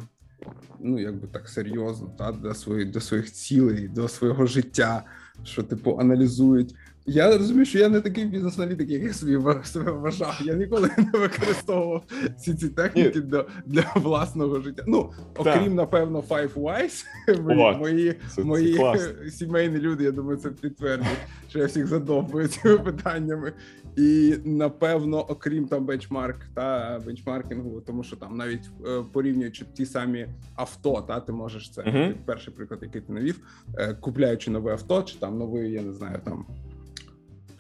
[0.80, 5.04] ну якби так серйозно та до своїх до своїх цілей, до свого життя,
[5.44, 6.76] що типу аналізують.
[7.08, 10.42] Я розумію, що я не такий бізнес-аналітик, як я собі себе вважав.
[10.44, 12.04] Я ніколи не використовував
[12.38, 14.84] всі ці техніки для для власного життя.
[14.88, 17.06] Ну, окрім, напевно, Five Wise,
[17.42, 21.18] мої мої, це, мої це сімейні люди, я думаю, це підтвердять,
[21.50, 23.54] що я всіх задовбую цими питаннями.
[23.98, 30.28] І напевно, окрім там бенчмарк та бенчмаркінгу, тому що там навіть е, порівнюючи ті самі
[30.56, 32.14] авто, та ти можеш це uh-huh.
[32.26, 33.40] перший приклад, який ти навів,
[33.78, 36.46] е, купляючи нове авто, чи там новий, я не знаю, там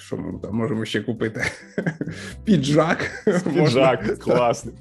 [0.05, 1.41] що ми там можемо ще купити?
[2.43, 3.11] Піджак.
[3.53, 4.75] Піджак, класний.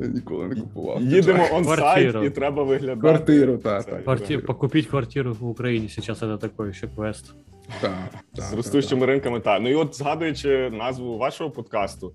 [0.00, 1.02] Я ніколи не купував.
[1.02, 3.00] Їдемо он-сайт і треба виглядати.
[3.00, 3.84] Квартиру, так.
[3.84, 4.04] так.
[4.04, 7.34] Квартир, покупити квартиру в Україні зараз це такий ще квест.
[7.80, 9.62] Так, З ростущими ринками, так.
[9.62, 12.12] Ну і от згадуючи назву вашого подкасту,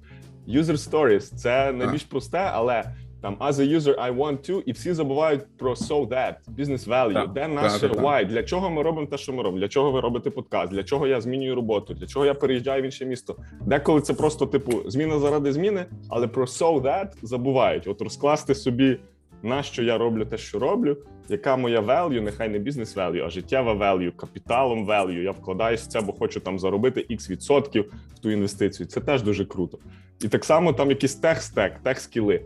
[0.47, 2.84] User Stories– це найбільш просте, але
[3.21, 7.13] там as a user I want to, і всі забувають про so that, business value,
[7.13, 9.91] так, де наше так, why, для чого ми робимо те, що ми робимо, для чого
[9.91, 13.36] ви робите подкаст, для чого я змінюю роботу, для чого я переїжджаю в інше місто.
[13.62, 17.88] Деколи це просто типу зміна заради зміни, але про so that забувають.
[17.88, 18.99] От розкласти собі.
[19.43, 20.97] На що я роблю те, що роблю,
[21.29, 25.88] яка моя value, нехай не бізнес value, а життєва value, капіталом value, Я вкладаюся в
[25.88, 28.88] це, бо хочу там заробити X відсотків в ту інвестицію.
[28.88, 29.77] Це теж дуже круто.
[30.21, 32.41] І так само там якісь тех-стек, тех-скіли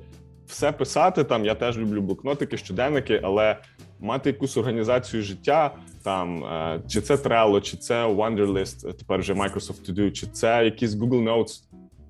[0.47, 1.45] все писати там.
[1.45, 3.57] Я теж люблю блокнотики, щоденники, але
[3.99, 9.89] мати якусь організацію життя там, е, чи це Trello, чи це Wonderlist, тепер вже Microsoft
[9.89, 11.63] To Do, чи це якісь Google Notes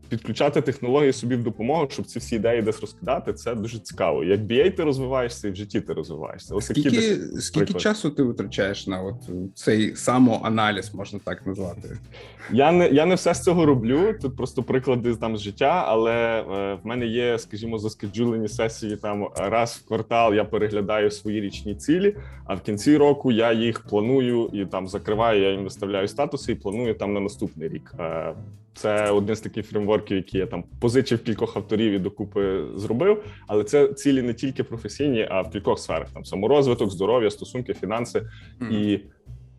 [0.09, 4.23] підключати технології собі в допомогу, щоб ці всі ідеї десь розкидати, це дуже цікаво.
[4.23, 6.55] Як BA ти розвиваєшся, і в житті ти розвиваєшся.
[6.55, 9.15] Ось скільки десь, скільки часу ти витрачаєш на от
[9.55, 11.97] цей самоаналіз, можна так назвати?
[12.51, 14.13] Я не я не все з цього роблю.
[14.21, 16.43] Тут просто приклади там з життя, але е,
[16.83, 20.33] в мене є, скажімо, заскеджулені сесії там раз в квартал.
[20.33, 22.15] Я переглядаю свої річні цілі.
[22.45, 25.41] А в кінці року я їх планую і там закриваю.
[25.41, 27.93] Я їм виставляю статуси і планую там на наступний рік.
[27.99, 28.33] Е,
[28.75, 33.23] це один з таких фреймворків, які я там позичив кількох авторів і докупи зробив.
[33.47, 38.21] Але це цілі не тільки професійні, а в кількох сферах: там саморозвиток, здоров'я, стосунки, фінанси.
[38.61, 38.71] Mm.
[38.71, 39.03] І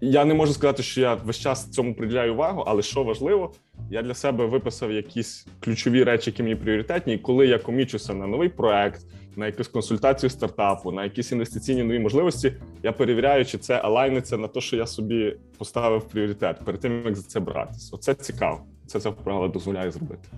[0.01, 3.53] я не можу сказати, що я весь час цьому приділяю увагу, але що важливо,
[3.91, 7.15] я для себе виписав якісь ключові речі, які мені пріоритетні.
[7.15, 11.99] І коли я комічуся на новий проект, на якусь консультацію стартапу, на якісь інвестиційні нові
[11.99, 17.05] можливості, я перевіряю, чи це алайниться на те, що я собі поставив пріоритет перед тим,
[17.05, 17.93] як за це братись.
[17.93, 20.29] Оце цікаво це ця вправа дозволяє зробити.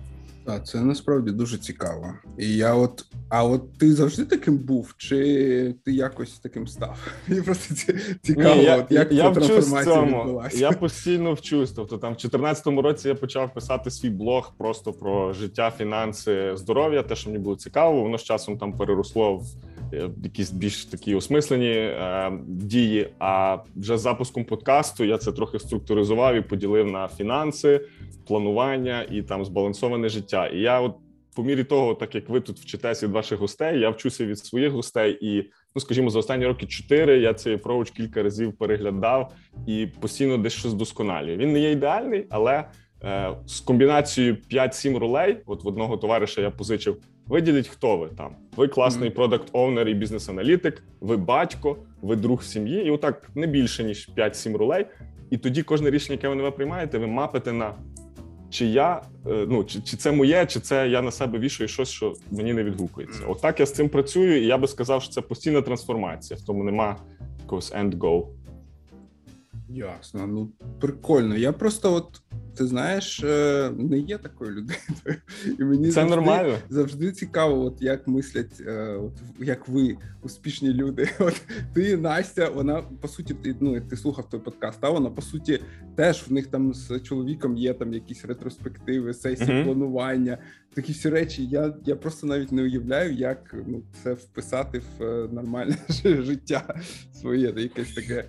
[0.47, 2.13] Так, це насправді дуже цікаво.
[2.37, 7.07] І я от, а от ти завжди таким був, чи ти якось таким став?
[7.27, 7.75] Мені просто
[8.21, 10.57] цікаво, Ні, я, от як я, ця трансформація відбулася.
[10.57, 11.71] Я постійно вчусь.
[11.71, 17.03] Тобто там в 2014 році я почав писати свій блог просто про життя, фінанси, здоров'я,
[17.03, 19.45] те, що мені було цікаво, воно з часом там переросло в
[20.23, 23.09] якісь більш такі осмислені е, дії.
[23.19, 27.81] А вже з запуском подкасту я це трохи структуризував і поділив на фінанси,
[28.27, 30.47] планування і там збалансоване життя.
[30.47, 30.95] І я, от
[31.35, 34.71] по мірі того, так як ви тут вчитесь від ваших гостей, я вчуся від своїх
[34.71, 39.33] гостей, і ну скажімо, за останні роки чотири я цей approach кілька разів переглядав
[39.67, 41.37] і постійно десь щось досконалюю.
[41.37, 42.69] Він не є ідеальний, але
[43.03, 48.35] е, з комбінацією 5-7 ролей, от в одного товариша я позичив Виділіть, хто ви там.
[48.55, 53.83] Ви класний продакт оунер і бізнес-аналітик, ви батько, ви друг сім'ї, і отак не більше
[53.83, 54.85] ніж 5-7 ролей.
[55.29, 57.73] І тоді кожне рішення, яке ви не ви приймаєте, ви мапите на
[58.49, 61.89] чи я е, ну чи, чи це моє, чи це я на себе вішаю щось,
[61.89, 63.23] що мені не відгукується.
[63.27, 66.39] Отак я з цим працюю, і я би сказав, що це постійна трансформація.
[66.39, 66.97] В тому нема
[67.41, 68.25] якогось end go.
[69.69, 70.51] Ясно, ну
[70.81, 71.35] прикольно.
[71.35, 72.21] Я просто, от
[72.57, 75.21] ти знаєш, е, не є такою людиною,
[75.59, 76.57] і мені це завжди, нормально.
[76.69, 81.09] Завжди цікаво, от як мислять, е, от як ви, успішні люди.
[81.19, 81.41] От
[81.73, 85.59] ти, Настя, вона по суті, ти ну ти слухав той подкаст, а вона по суті
[85.95, 89.65] теж в них там з чоловіком є там якісь ретроспективи, сесії uh-huh.
[89.65, 90.37] планування,
[90.73, 91.45] такі всі речі.
[91.45, 96.75] Я я просто навіть не уявляю, як ну це вписати в е, нормальне життя
[97.13, 98.25] своє, якесь таке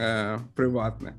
[0.00, 1.14] е, приватне.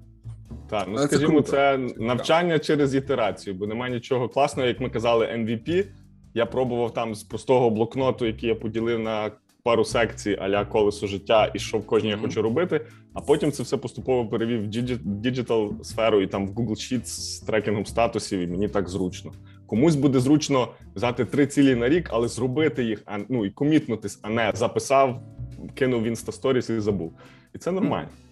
[0.70, 4.90] Так, ну Але скажімо, це, це навчання через ітерацію, бо немає нічого класного, як ми
[4.90, 5.86] казали, MVP.
[6.34, 9.32] Я пробував там з простого блокноту, який я поділив на
[9.64, 12.22] пару секцій аля колесо життя, і що в кожній mm-hmm.
[12.22, 12.82] я хочу робити.
[13.14, 14.68] А потім це все поступово перевів в
[15.04, 19.32] digital сферу і там в Google Sheets з трекінгом статусів, і мені так зручно.
[19.68, 23.82] Комусь буде зручно взяти три цілі на рік, але зробити їх, а ну і commit
[23.82, 25.22] нутись, а не записав,
[25.74, 27.14] кинув в Insta і забув.
[27.56, 28.08] І це нормально.
[28.08, 28.25] Mm-hmm.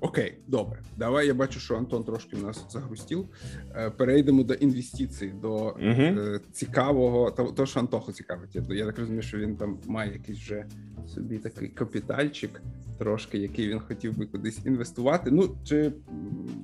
[0.00, 0.78] Окей, добре.
[0.96, 3.28] Давай я бачу, що Антон трошки в нас загрустів.
[3.76, 6.40] Е, перейдемо до інвестицій, до uh-huh.
[6.52, 8.56] цікавого, того, що Антоху цікавить.
[8.70, 10.64] Я так розумію, що він там має якийсь вже
[11.06, 12.62] собі такий капітальчик,
[12.98, 15.30] трошки, який він хотів би кудись інвестувати.
[15.30, 15.92] Ну чи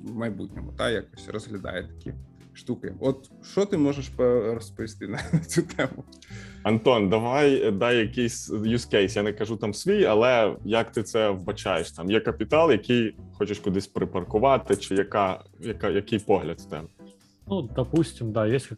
[0.03, 2.13] в майбутньому та якось розглядає такі
[2.55, 2.93] штуки.
[2.99, 6.03] От що ти можеш розповісти на цю тему?
[6.63, 9.15] Антон, давай дай якийсь use case.
[9.15, 11.91] Я не кажу там свій, але як ти це вбачаєш?
[11.91, 16.87] Там є капітал, який хочеш кудись припаркувати, чи яка, яка який погляд в тебе?
[17.47, 18.71] Ну, допустим, да, есть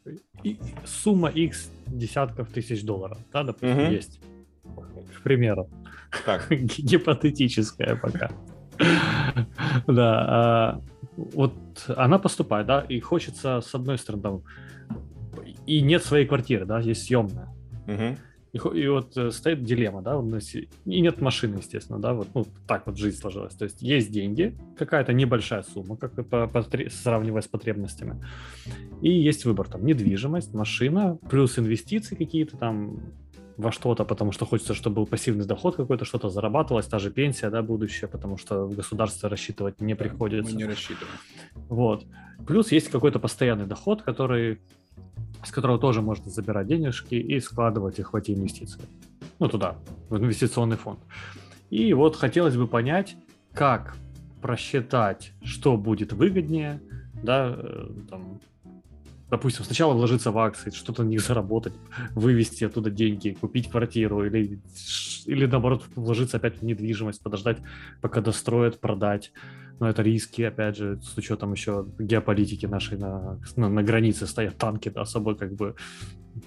[0.86, 3.94] сумма X десятков тысяч долларов, да, допустим, угу.
[3.94, 4.20] есть.
[5.16, 5.70] К примеру.
[6.26, 6.48] Так.
[6.52, 8.30] Гипотетическая пока.
[9.88, 10.82] Да.
[11.18, 11.54] Вот
[11.88, 14.44] она поступает, да, и хочется, с одной стороны, там,
[15.66, 17.50] и нет своей квартиры, да, есть съемная.
[17.88, 18.18] Угу.
[18.54, 20.22] И, и вот э, стоит дилемма, да,
[20.86, 23.56] и нет машины, естественно, да, вот ну, так вот жизнь сложилась.
[23.56, 28.24] То есть есть деньги, какая-то небольшая сумма, как по, по, сравнивая с потребностями,
[29.02, 33.00] и есть выбор, там, недвижимость, машина, плюс инвестиции какие-то там
[33.58, 37.50] во что-то, потому что хочется, чтобы был пассивный доход какой-то, что-то зарабатывалось, та же пенсия,
[37.50, 40.54] да, будущее, потому что в государстве рассчитывать не приходится.
[40.54, 41.18] Мы не рассчитываем.
[41.70, 42.06] Вот.
[42.46, 44.60] Плюс есть какой-то постоянный доход, который
[45.44, 48.82] с которого тоже можно забирать денежки и складывать их в эти инвестиции.
[49.40, 49.76] Ну, туда,
[50.10, 51.00] в инвестиционный фонд.
[51.70, 53.16] И вот хотелось бы понять,
[53.54, 53.96] как
[54.42, 56.82] просчитать, что будет выгоднее,
[57.24, 58.40] да, э, там,
[59.30, 61.74] допустим, сначала вложиться в акции, что-то на них заработать,
[62.14, 64.60] вывести оттуда деньги, купить квартиру или,
[65.26, 67.58] или наоборот, вложиться опять в недвижимость, подождать,
[68.02, 69.32] пока достроят, продать
[69.80, 74.58] но это риски, опять же, с учетом еще геополитики нашей на, на, на границе стоят
[74.58, 75.76] танки, да, особо как бы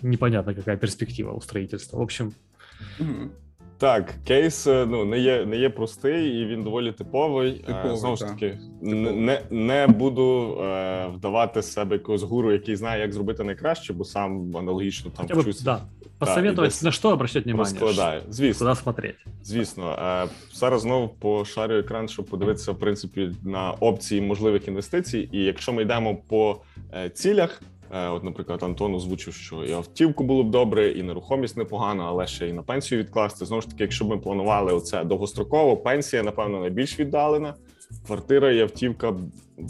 [0.03, 1.99] непонятно, какая перспектива у строительства.
[1.99, 2.35] В общем.
[3.81, 7.51] Так, кейс е, ну не є не є простий і він доволі типовий.
[7.51, 13.01] Е, типовий Знову ж таки, не не буду е, вдавати себе якогось гуру, який знає,
[13.01, 15.61] як зробити найкраще, бо сам аналогічно там Хотя вчусь.
[15.63, 15.81] Да.
[16.19, 17.81] Посоветовать, на що обращать внимание?
[17.81, 18.23] Розкладаю.
[18.29, 18.67] Звісно.
[18.67, 19.17] Куди смотреть?
[19.43, 19.99] Звісно.
[20.03, 25.29] Е, зараз знову пошарю екран, щоб подивитися в принципі на опції можливих інвестицій.
[25.33, 26.61] І якщо ми йдемо по
[26.95, 27.63] е, цілях.
[27.93, 32.27] Е, от, наприклад, Антон озвучив, що і автівку було б добре, і нерухомість непогано, але
[32.27, 33.45] ще і на пенсію відкласти.
[33.45, 37.55] Знову ж таки, якщо ми планували оце довгостроково, пенсія, напевно, найбільш віддалена.
[38.07, 39.15] Квартира і автівка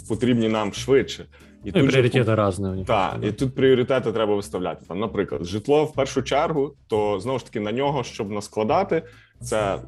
[0.09, 1.26] потрібні нам швидше.
[1.64, 2.85] І ну, тут пріоритети різні.
[2.85, 4.85] Так, і тут пріоритети треба виставляти.
[4.88, 9.02] Там, наприклад, житло в першу чергу, то знову ж таки на нього, щоб наскладати,
[9.40, 9.78] це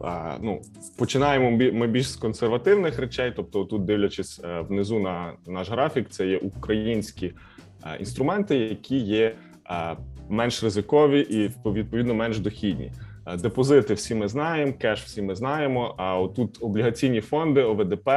[0.43, 0.63] ну
[0.99, 3.33] починаємо ми більш з консервативних речей.
[3.37, 7.33] Тобто, тут дивлячись е, внизу на наш графік, це є українські
[8.01, 9.35] інструменти, які є
[10.29, 12.93] менш ризикові і відповідно менш дохідні.
[13.27, 15.95] Е, депозити всі ми знаємо, кеш всі ми знаємо.
[15.99, 18.09] А отут облігаційні фонди, ОВДП,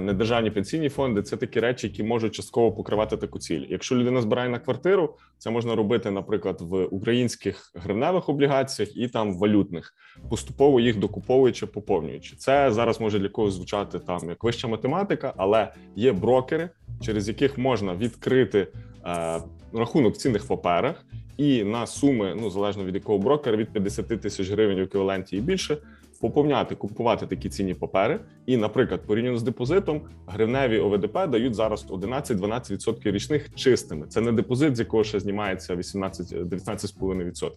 [0.00, 3.64] недержавні пенсійні фонди це такі речі, які можуть частково покривати таку ціль.
[3.68, 9.38] Якщо людина збирає на квартиру, це можна робити, наприклад, в українських гривневих облігаціях і там
[9.38, 9.94] валютних,
[10.30, 12.36] поступово їх докуповуючи, поповнюючи.
[12.36, 17.58] Це зараз може для когось звучати там як вища математика, але є брокери, через яких
[17.58, 18.68] можна відкрити
[19.06, 19.40] е,
[19.72, 21.04] рахунок в цінних паперах,
[21.36, 25.40] і на суми, ну залежно від якого брокера, від 50 тисяч гривень в еквіваленті і
[25.40, 25.76] більше,
[26.20, 28.20] поповняти, купувати такі цінні папери.
[28.46, 34.06] І, наприклад, порівняно з депозитом, гривневі ОВДП дають зараз 11-12% річних чистими.
[34.06, 37.50] Це не депозит, з якого ще знімається 18-19,5%.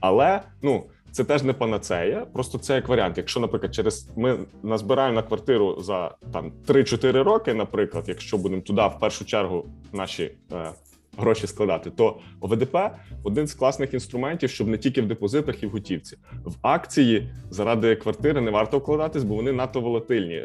[0.00, 3.18] Але ну це теж не панацея, просто це як варіант.
[3.18, 8.82] Якщо, наприклад, через ми назбираємо на квартиру за там 3-4 роки, наприклад, якщо будемо туди
[8.82, 10.70] в першу чергу наші е,
[11.18, 12.76] гроші складати, то ОВДП
[13.22, 16.16] один з класних інструментів, щоб не тільки в депозитах і в готівці.
[16.44, 20.42] В акції заради квартири не варто вкладатись, бо вони надто волатильні.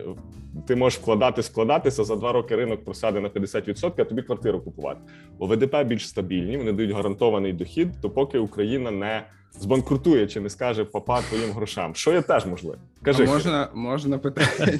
[0.67, 2.56] Ти можеш вкладати, складатися за два роки.
[2.56, 4.99] Ринок просяде на 50%, а тобі квартиру купувати.
[5.39, 9.23] ОВДП більш стабільні, вони дають гарантований дохід, то поки Україна не
[9.60, 12.78] збанкрутує чи не скаже папа твоїм грошам, що є теж можливо.
[13.02, 14.80] Кажи, а можна можна питати,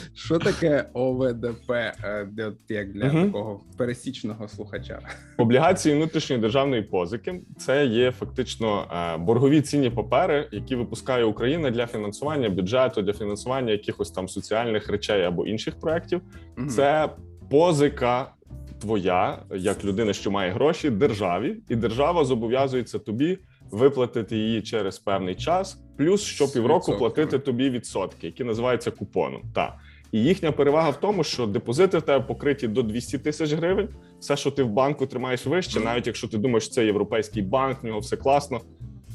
[0.14, 2.28] що таке ОВДП е,
[2.68, 3.26] як для угу.
[3.26, 5.00] такого пересічного слухача?
[5.36, 8.84] Облігації внутрішньої державної позики це є фактично
[9.14, 14.88] е, боргові цінні папери, які випускає Україна для фінансування бюджету, для фінансування якихось там соціальних
[14.88, 16.20] речей або інших проєктів.
[16.58, 16.68] Угу.
[16.68, 17.08] Це
[17.50, 18.32] позика.
[18.80, 23.38] Твоя як людина, що має гроші, державі, і держава зобов'язується тобі
[23.70, 29.42] виплатити її через певний час, плюс що півроку платити тобі відсотки, які називаються купоном.
[29.54, 29.74] Так.
[30.12, 33.88] І їхня перевага в тому, що депозити в тебе покриті до 200 тисяч гривень.
[34.20, 37.82] Все, що ти в банку тримаєш вище, навіть якщо ти думаєш, що це європейський банк,
[37.82, 38.60] в нього все класно.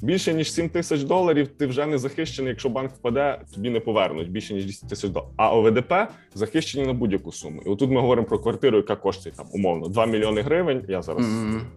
[0.01, 1.47] Більше ніж 7 тисяч доларів.
[1.47, 2.49] Ти вже не захищений.
[2.49, 5.33] Якщо банк впаде, тобі не повернуть більше ніж 200 тисяч доларів.
[5.37, 5.93] А ОВДП
[6.33, 7.61] захищені на будь-яку суму.
[7.65, 10.85] І отут ми говоримо про квартиру, яка коштує там умовно 2 мільйони гривень.
[10.87, 11.25] Я зараз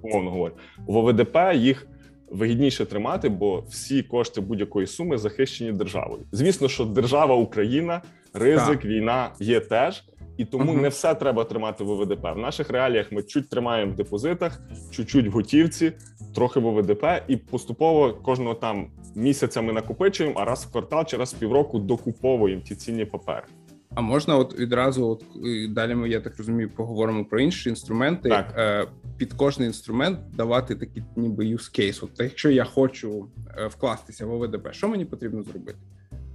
[0.02, 0.54] умовно говорю.
[0.86, 1.86] В ОВДП їх
[2.34, 6.22] вигідніше тримати, бо всі кошти будь-якої суми захищені державою.
[6.32, 8.84] Звісно, що держава Україна, ризик, так.
[8.84, 10.04] війна є теж.
[10.36, 10.80] І тому uh-huh.
[10.80, 12.22] не все треба тримати в ОВДП.
[12.34, 15.92] В наших реаліях ми чуть тримаємо в депозитах, чуть-чуть в готівці,
[16.34, 21.16] трохи в ОВДП, і поступово кожного там місяця ми накопичуємо, а раз в квартал чи
[21.16, 23.46] раз в півроку докуповуємо ті цінні папери.
[23.94, 25.24] А можна, от відразу, от
[25.72, 28.28] далі ми, я так розумію, поговоримо про інші інструменти.
[28.28, 28.54] Так.
[28.56, 32.04] Е, під кожний інструмент давати такий ніби use case.
[32.04, 33.28] От якщо я хочу
[33.58, 35.78] е, вкластися в ОВДП, що мені потрібно зробити?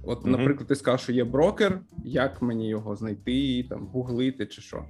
[0.02, 4.62] От, mm наприклад, ти сказав, що є брокер, як мені його знайти, там гуглити чи
[4.62, 4.84] що?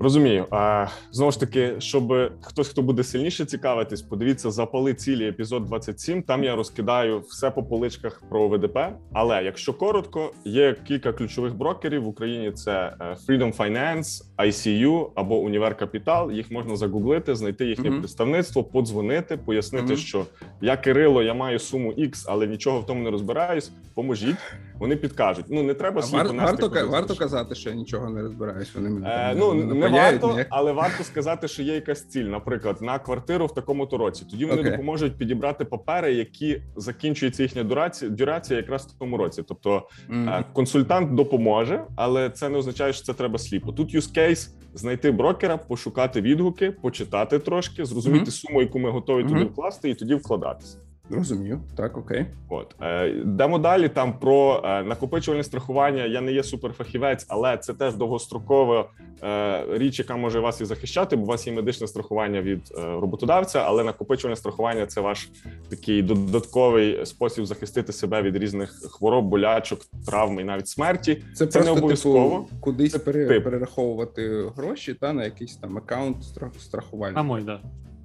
[0.00, 0.46] Розумію.
[0.50, 6.22] А знову ж таки, щоб хтось, хто буде сильніше цікавитись, подивіться запали цілі епізод 27.
[6.22, 8.78] Там я розкидаю все по поличках про ВДП.
[9.12, 15.38] Але якщо коротко, є кілька ключових брокерів в Україні: це е, Freedom Finance, ICU або
[15.38, 16.32] Універ Капітал.
[16.32, 17.98] Їх можна загуглити, знайти їхнє mm-hmm.
[17.98, 20.06] представництво, подзвонити, пояснити, mm-hmm.
[20.06, 20.26] що
[20.60, 23.72] я Кирило, я маю суму X, але нічого в тому не розбираюсь.
[23.94, 24.36] Поможіть.
[24.78, 25.44] Вони підкажуть.
[25.48, 28.74] Ну не треба сліпо вар, варто, варто казати, що я нічого не розбираюсь.
[28.74, 30.46] Вони мене е, ну не, не варто, ніяк.
[30.50, 34.26] але варто сказати, що є якась ціль, наприклад, на квартиру в такому то році.
[34.30, 34.70] Тоді вони okay.
[34.70, 39.42] допоможуть підібрати папери, які закінчується їхня дурація, дюрація якраз в тому році.
[39.48, 40.44] Тобто mm.
[40.52, 43.72] консультант допоможе, але це не означає, що це треба сліпо.
[43.72, 48.30] Тут use case знайти брокера, пошукати відгуки, почитати трошки, зрозуміти mm.
[48.30, 49.28] суму, яку ми готові mm.
[49.28, 50.78] туди вкласти, і тоді вкладатися.
[51.10, 52.26] Розумію, так, окей.
[52.48, 53.88] От е, йдемо далі.
[53.88, 56.04] Там про е, накопичувальне страхування.
[56.04, 58.88] Я не є суперфахівець, але це теж довгострокова
[59.22, 63.62] е, річ, яка може вас і захищати, бо у вас є медичне страхування від роботодавця,
[63.66, 65.28] але накопичувальне страхування це ваш
[65.68, 71.22] такий додатковий спосіб захистити себе від різних хвороб, болячок, травм і навіть смерті.
[71.34, 75.78] Це, це не типу, обов'язково типу, кудись це пере, перераховувати гроші та на якийсь там
[75.78, 76.16] аккаунт
[76.58, 77.20] страхування.
[77.20, 77.60] А мой, да.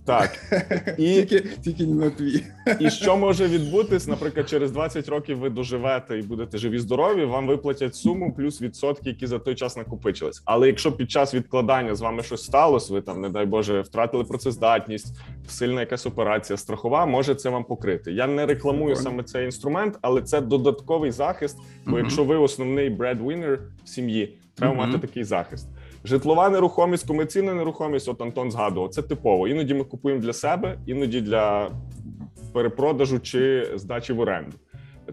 [0.06, 0.40] Так
[0.98, 2.44] і тільки тільки не на твій.
[2.80, 4.08] І що може відбутись?
[4.08, 7.26] Наприклад, через 20 років ви доживете і будете живі, здорові.
[7.26, 10.42] Вам виплатять суму плюс відсотки, які за той час накопичились.
[10.46, 14.24] Але якщо під час відкладання з вами щось сталося, ви там, не дай Боже, втратили
[14.24, 18.12] працездатність, сильна якась операція, страхова може це вам покрити.
[18.12, 19.04] Я не рекламую Добре.
[19.04, 21.58] саме цей інструмент, але це додатковий захист.
[21.86, 25.68] Бо якщо ви основний breadwinner в сім'ї, треба мати такий захист.
[26.04, 29.48] Житлова нерухомість, комерційна нерухомість, от Антон згадував, це типово.
[29.48, 31.72] Іноді ми купуємо для себе, іноді для
[32.54, 34.58] перепродажу чи здачі в оренду.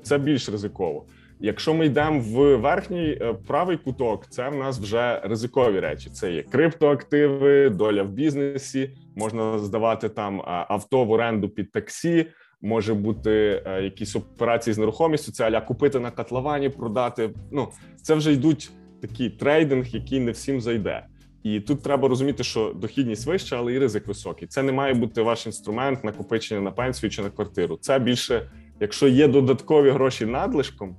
[0.02, 1.04] Це більш ризиково.
[1.40, 6.10] Якщо ми йдемо в верхній е, правий куток, це в нас вже ризикові речі.
[6.10, 12.26] Це є криптоактиви, доля в бізнесі, можна здавати там авто в оренду під таксі.
[12.60, 17.30] Може бути е, якісь операції з нерухомістю, це аля купити на котловані, продати.
[17.52, 17.68] Ну
[18.02, 21.06] це вже йдуть такий трейдинг, який не всім зайде.
[21.42, 24.48] І тут треба розуміти, що дохідність вища, але і ризик високий.
[24.48, 27.78] Це не має бути ваш інструмент накопичення на пенсію чи на квартиру.
[27.80, 30.96] Це більше, якщо є додаткові гроші надлишком,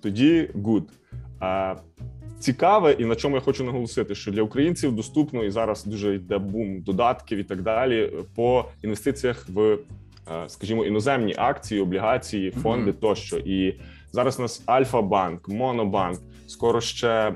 [0.00, 0.84] тоді good.
[1.40, 1.76] А,
[2.38, 6.38] Цікаве, і на чому я хочу наголосити, що для українців доступно і зараз дуже йде
[6.38, 9.78] бум додатків і так далі по інвестиціях в,
[10.46, 13.00] скажімо, іноземні акції, облігації, фонди mm-hmm.
[13.00, 13.36] тощо.
[13.36, 13.80] І
[14.12, 16.20] Зараз у нас Альфа-банк, Монобанк,
[16.52, 17.32] скоро ще е,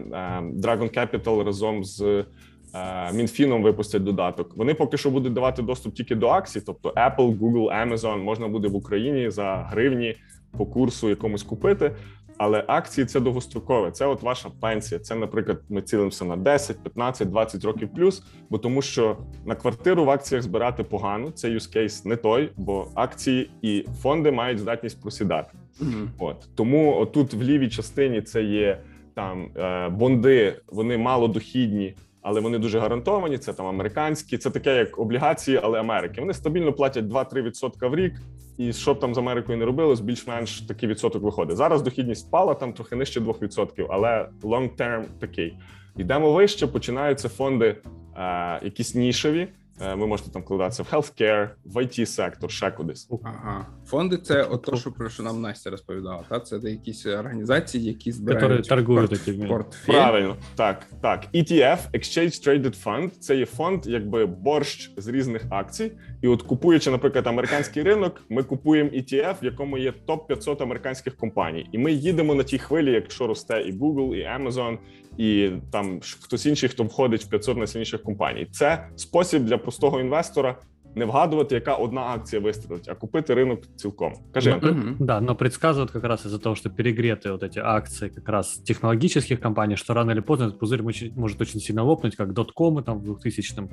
[0.55, 4.57] Dragon Capital разом з е, Мінфіном випустять додаток.
[4.57, 8.69] Вони поки що будуть давати доступ тільки до акцій, тобто Apple, Google, Amazon можна буде
[8.69, 10.17] в Україні за гривні
[10.59, 11.93] по курсу якомусь купити.
[12.39, 13.91] Але акції це довгострокове.
[13.91, 15.01] Це от ваша пенсія.
[15.01, 18.23] Це, наприклад, ми цілимося на 10, 15, 20 років плюс.
[18.51, 21.31] Бо тому, що на квартиру в акціях збирати погано.
[21.31, 25.53] Це use case не той, бо акції і фонди мають здатність просідати.
[25.81, 26.09] Mm-hmm.
[26.19, 28.81] От тому отут в лівій частині це є
[29.17, 33.39] там е, бонди, вони малодохідні, але вони дуже гарантовані.
[33.39, 36.21] Це там американські, це таке як облігації, але Америки.
[36.21, 38.13] Вони стабільно платять 2-3% в рік.
[38.59, 41.57] І що б там з Америкою не робилось, більш-менш такий відсоток виходить.
[41.57, 45.59] Зараз дохідність впала там трохи нижче 2%, але long term такий.
[45.97, 47.77] Йдемо вище, починаються фонди,
[48.17, 49.49] е, якісь нішеві.
[49.81, 53.09] Е, ви можете там вкладатися в healthcare, в it сектор, ще кудись.
[53.25, 53.67] Ага.
[53.87, 56.25] Фонди це ото, що про що нам Настя розповідала.
[56.29, 59.49] Та це якісь організації, які збирають торгують порт...
[59.49, 59.93] портфель.
[59.93, 61.27] Правильно, так так.
[61.35, 65.93] ETF, Exchange Traded Fund, це є фонд, якби борщ з різних акцій.
[66.23, 71.17] І от купуючи, наприклад, американський ринок, ми купуємо ETF, в якому є топ 500 американських
[71.17, 74.79] компаній, і ми їдемо на тій хвилі, якщо росте і Google, і Amazon,
[75.18, 78.48] і там хтось інший, хто входить в 500 найсильніших компаній.
[78.52, 80.56] Це спосіб для простого інвестора
[80.96, 84.14] не вгадувати, яка одна акція вистрелить, а купити ринок цілком.
[84.34, 84.70] Кажи, Антон.
[84.70, 84.96] Mm-hmm.
[85.00, 89.40] Да, но предсказывают как раз из-за того, что перегреты вот эти акции как раз технологических
[89.40, 90.82] компаний, что рано или поздно этот пузырь
[91.16, 93.70] может очень сильно лопнуть, как доткомы там в 2000-м.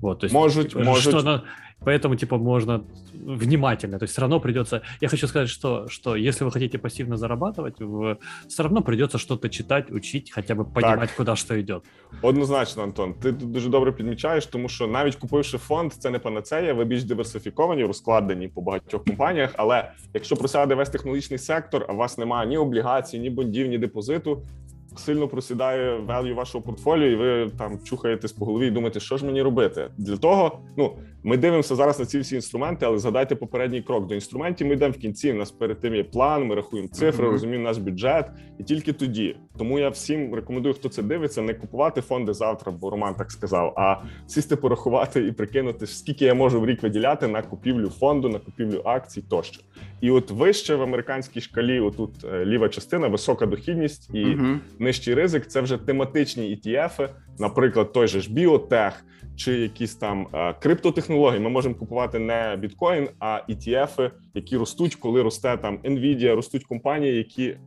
[0.00, 1.18] Вот, то есть, может, типа, может.
[1.18, 1.42] Что,
[1.84, 2.84] поэтому, типа, можно
[3.14, 4.82] внимательно, то есть все равно придется...
[5.00, 8.18] Я хочу сказать, что, что если вы хотите пассивно зарабатывать, в...
[8.48, 11.16] все равно придется что-то читать, учить, хотя бы понимать, так.
[11.16, 11.80] куди що йде.
[12.22, 16.74] Однозначно, Антон, ти тут дуже добре підмічаєш, тому що навіть купивши фонд, це не панацея,
[16.74, 19.50] ви більш диверсифіковані, розкладені по багатьох компаніях.
[19.56, 23.78] Але якщо просяде весь технологічний сектор, а у вас немає ні облігацій, ні бондів, ні
[23.78, 24.42] депозиту,
[24.96, 29.26] сильно просідає value вашого портфоліо, і ви там чухаєтесь по голові і думаєте, що ж
[29.26, 29.90] мені робити.
[29.98, 34.15] Для того, ну ми дивимося зараз на ці всі інструменти, але згадайте попередній крок до
[34.15, 34.67] інструментів.
[34.67, 35.31] Ми йдемо в кінці.
[35.31, 37.31] У нас перед тим є план, ми рахуємо цифри, uh-huh.
[37.31, 38.25] розуміємо наш бюджет,
[38.59, 39.35] і тільки тоді.
[39.57, 43.73] Тому я всім рекомендую, хто це дивиться, не купувати фонди завтра, бо Роман так сказав,
[43.77, 43.95] а
[44.27, 48.81] сісти порахувати і прикинути, скільки я можу в рік виділяти на купівлю фонду, на купівлю
[48.85, 49.61] акцій тощо.
[50.01, 54.57] І от вище в американській шкалі, отут е, ліва частина, висока дохідність і uh-huh.
[54.79, 57.09] нижчий ризик це вже тематичні ETF,
[57.39, 59.03] наприклад, той же ж біотех
[59.39, 61.39] чи якісь там е, криптотехнології.
[61.39, 67.17] Ми можемо купувати не біткоін, а ETF, які ростуть, коли росте там Nvidia, ростуть компанії,
[67.17, 67.57] які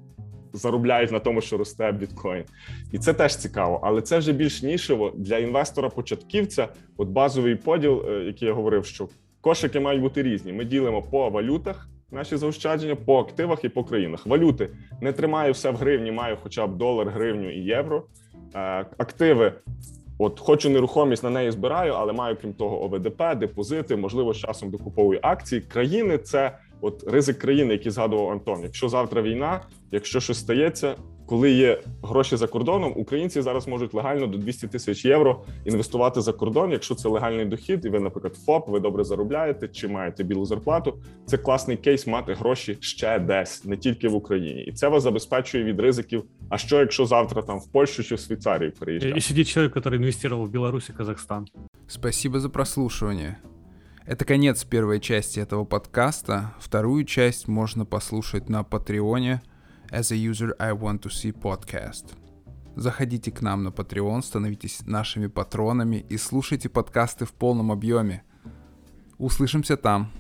[0.53, 2.45] заробляють на тому, що росте біткоін,
[2.93, 6.69] і це теж цікаво, але це вже більш нішево для інвестора-початківця.
[6.97, 9.09] От базовий поділ, е, який я говорив, що
[9.41, 10.53] кошики мають бути різні.
[10.53, 11.89] Ми ділимо по валютах.
[12.11, 14.27] Наші заощадження по активах і по країнах.
[14.27, 14.71] Валюти
[15.01, 18.03] не тримаю все в гривні, маю хоча б долар, гривню і євро.
[18.55, 19.53] Е, активи
[20.25, 24.71] От хочу нерухомість на неї збираю, але маю крім того ОВДП, депозити, можливо, з часом
[24.71, 25.61] докуповую акції.
[25.61, 28.61] Країни це от ризик країни, який згадував Антон.
[28.63, 29.61] Якщо завтра війна,
[29.91, 30.95] якщо щось стається,
[31.33, 36.33] коли є гроші за кордоном, українці зараз можуть легально до 200 тисяч євро інвестувати за
[36.33, 36.71] кордон.
[36.71, 40.99] Якщо це легальний дохід, і ви, наприклад, ФОП, ви добре заробляєте чи маєте білу зарплату.
[41.27, 45.65] Це класний кейс мати гроші ще десь, не тільки в Україні, і це вас забезпечує
[45.65, 46.25] від ризиків.
[46.49, 49.15] А що якщо завтра там в Польщу чи в Швейцарію переїжджає?
[49.17, 51.47] І сидить чоловік, який інвестував в Білорусь і Казахстан.
[51.87, 53.37] Спасибо за прослушивание.
[54.09, 56.51] Это конец первой части этого подкаста.
[56.59, 59.41] Вторую часть можно послушать на Патреоне–
[59.93, 62.15] As a User I Want to See podcast.
[62.77, 68.23] Заходите к нам на Patreon, становитесь нашими патронами и слушайте подкасты в полном объеме.
[69.19, 70.11] Услышимся там.